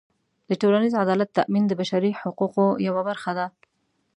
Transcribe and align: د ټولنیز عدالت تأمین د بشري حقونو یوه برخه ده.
د 0.49 0.51
ټولنیز 0.61 0.93
عدالت 1.03 1.29
تأمین 1.37 1.63
د 1.67 1.71
بشري 1.79 2.11
حقونو 2.19 2.65
یوه 2.87 3.01
برخه 3.09 3.31
ده. 3.37 3.45